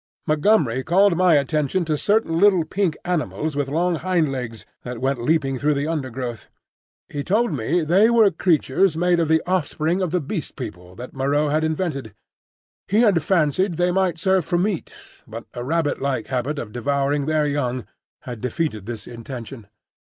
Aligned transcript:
Montgomery 0.25 0.83
called 0.83 1.15
my 1.15 1.35
attention 1.35 1.85
to 1.85 1.95
certain 1.95 2.39
little 2.39 2.63
pink 2.65 2.97
animals 3.05 3.55
with 3.55 3.69
long 3.69 3.97
hind 3.97 4.31
legs, 4.31 4.65
that 4.81 4.97
went 4.99 5.21
leaping 5.21 5.59
through 5.59 5.75
the 5.75 5.85
undergrowth. 5.85 6.49
He 7.07 7.23
told 7.23 7.53
me 7.53 7.83
they 7.83 8.09
were 8.09 8.31
creatures 8.31 8.97
made 8.97 9.19
of 9.19 9.27
the 9.27 9.43
offspring 9.45 10.01
of 10.01 10.09
the 10.09 10.19
Beast 10.19 10.55
People, 10.55 10.95
that 10.95 11.13
Moreau 11.13 11.49
had 11.49 11.63
invented. 11.63 12.15
He 12.87 13.01
had 13.01 13.21
fancied 13.21 13.75
they 13.77 13.91
might 13.91 14.17
serve 14.17 14.43
for 14.43 14.57
meat, 14.57 14.91
but 15.27 15.45
a 15.53 15.63
rabbit 15.63 16.01
like 16.01 16.25
habit 16.25 16.57
of 16.57 16.71
devouring 16.71 17.27
their 17.27 17.45
young 17.45 17.85
had 18.21 18.41
defeated 18.41 18.87
this 18.87 19.05
intention. 19.05 19.67